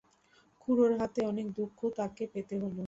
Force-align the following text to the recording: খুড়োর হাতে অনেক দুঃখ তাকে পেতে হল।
খুড়োর 0.61 0.91
হাতে 0.99 1.19
অনেক 1.31 1.47
দুঃখ 1.57 1.79
তাকে 1.97 2.23
পেতে 2.33 2.55
হল। 2.61 2.77